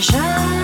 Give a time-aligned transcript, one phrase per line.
[0.00, 0.59] 山。